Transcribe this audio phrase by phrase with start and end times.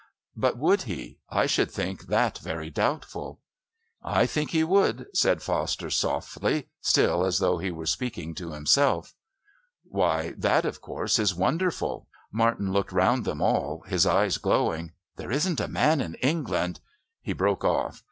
[0.35, 1.19] But would he?
[1.29, 3.39] I should think that very doubtful."
[4.01, 9.13] "I think he would," said Foster softly, still as though he were speaking to himself.
[9.83, 14.93] "Why, that, of course, is wonderful!" Martin looked round upon them all, his eyes glowing.
[15.17, 16.79] "There isn't a man in England"
[17.21, 17.99] He broke off.